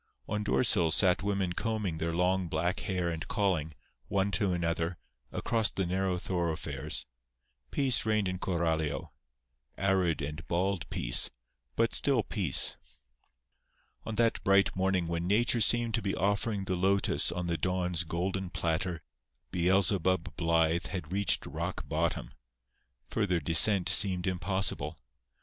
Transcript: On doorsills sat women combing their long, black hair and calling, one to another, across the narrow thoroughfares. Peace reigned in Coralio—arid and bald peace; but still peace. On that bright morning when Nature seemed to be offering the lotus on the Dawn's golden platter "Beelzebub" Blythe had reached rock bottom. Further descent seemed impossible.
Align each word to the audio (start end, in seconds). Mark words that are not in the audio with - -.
On 0.27 0.43
doorsills 0.43 0.93
sat 0.95 1.21
women 1.21 1.53
combing 1.53 1.99
their 1.99 2.11
long, 2.11 2.47
black 2.47 2.79
hair 2.79 3.09
and 3.11 3.27
calling, 3.27 3.75
one 4.07 4.31
to 4.31 4.51
another, 4.51 4.97
across 5.31 5.69
the 5.69 5.85
narrow 5.85 6.17
thoroughfares. 6.17 7.05
Peace 7.69 8.03
reigned 8.03 8.27
in 8.27 8.39
Coralio—arid 8.39 10.21
and 10.23 10.47
bald 10.47 10.89
peace; 10.89 11.29
but 11.75 11.93
still 11.93 12.23
peace. 12.23 12.77
On 14.03 14.15
that 14.15 14.43
bright 14.43 14.75
morning 14.75 15.07
when 15.07 15.27
Nature 15.27 15.61
seemed 15.61 15.93
to 15.93 16.01
be 16.01 16.15
offering 16.15 16.65
the 16.65 16.75
lotus 16.75 17.31
on 17.31 17.45
the 17.45 17.55
Dawn's 17.55 18.03
golden 18.03 18.49
platter 18.49 19.03
"Beelzebub" 19.51 20.35
Blythe 20.35 20.87
had 20.87 21.11
reached 21.11 21.45
rock 21.45 21.87
bottom. 21.87 22.33
Further 23.11 23.39
descent 23.39 23.87
seemed 23.87 24.25
impossible. 24.25 24.97